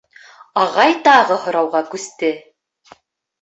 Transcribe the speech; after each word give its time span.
Ағай 0.61 0.95
тағы 1.07 1.37
һорауға 1.43 1.83
күсте: 1.93 2.33